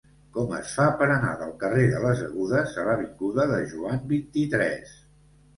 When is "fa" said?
0.77-0.85